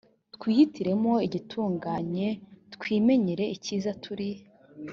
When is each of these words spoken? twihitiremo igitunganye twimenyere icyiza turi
twihitiremo 0.35 1.11
igitunganye 1.27 2.27
twimenyere 2.75 3.45
icyiza 3.55 3.91
turi 4.03 4.29